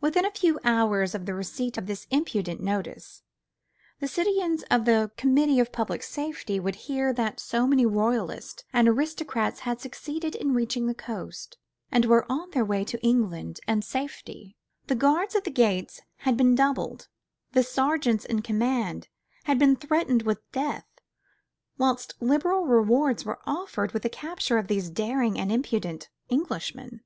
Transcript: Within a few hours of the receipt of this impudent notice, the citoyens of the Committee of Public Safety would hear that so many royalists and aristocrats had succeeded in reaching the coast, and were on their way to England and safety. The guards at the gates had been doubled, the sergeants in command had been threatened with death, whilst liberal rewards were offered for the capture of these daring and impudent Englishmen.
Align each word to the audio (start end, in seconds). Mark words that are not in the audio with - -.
Within 0.00 0.24
a 0.26 0.32
few 0.32 0.58
hours 0.64 1.14
of 1.14 1.26
the 1.26 1.32
receipt 1.32 1.78
of 1.78 1.86
this 1.86 2.08
impudent 2.10 2.60
notice, 2.60 3.22
the 4.00 4.08
citoyens 4.08 4.64
of 4.68 4.84
the 4.84 5.12
Committee 5.16 5.60
of 5.60 5.70
Public 5.70 6.02
Safety 6.02 6.58
would 6.58 6.74
hear 6.90 7.12
that 7.12 7.38
so 7.38 7.64
many 7.64 7.86
royalists 7.86 8.64
and 8.72 8.88
aristocrats 8.88 9.60
had 9.60 9.80
succeeded 9.80 10.34
in 10.34 10.54
reaching 10.54 10.88
the 10.88 10.92
coast, 10.92 11.56
and 11.92 12.04
were 12.04 12.26
on 12.28 12.50
their 12.50 12.64
way 12.64 12.82
to 12.82 13.00
England 13.00 13.60
and 13.68 13.84
safety. 13.84 14.56
The 14.88 14.96
guards 14.96 15.36
at 15.36 15.44
the 15.44 15.52
gates 15.52 16.00
had 16.26 16.36
been 16.36 16.56
doubled, 16.56 17.06
the 17.52 17.62
sergeants 17.62 18.24
in 18.24 18.42
command 18.42 19.06
had 19.44 19.60
been 19.60 19.76
threatened 19.76 20.22
with 20.22 20.40
death, 20.50 20.88
whilst 21.78 22.20
liberal 22.20 22.66
rewards 22.66 23.24
were 23.24 23.38
offered 23.46 23.92
for 23.92 24.00
the 24.00 24.08
capture 24.10 24.58
of 24.58 24.66
these 24.66 24.90
daring 24.90 25.38
and 25.38 25.52
impudent 25.52 26.08
Englishmen. 26.28 27.02